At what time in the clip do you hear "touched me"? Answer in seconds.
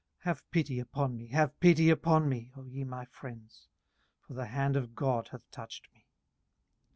5.51-6.07